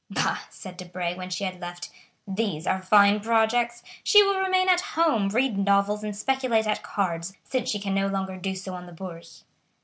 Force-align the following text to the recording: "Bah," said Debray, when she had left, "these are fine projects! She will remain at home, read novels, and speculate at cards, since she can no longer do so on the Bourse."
"Bah," 0.09 0.39
said 0.49 0.77
Debray, 0.77 1.13
when 1.15 1.29
she 1.29 1.43
had 1.43 1.59
left, 1.61 1.91
"these 2.27 2.65
are 2.65 2.81
fine 2.81 3.19
projects! 3.19 3.83
She 4.03 4.23
will 4.23 4.39
remain 4.39 4.67
at 4.67 4.81
home, 4.97 5.29
read 5.29 5.59
novels, 5.59 6.03
and 6.03 6.15
speculate 6.17 6.65
at 6.65 6.81
cards, 6.81 7.33
since 7.43 7.69
she 7.69 7.77
can 7.79 7.93
no 7.93 8.07
longer 8.07 8.35
do 8.37 8.55
so 8.55 8.73
on 8.73 8.87
the 8.87 8.93
Bourse." 8.93 9.43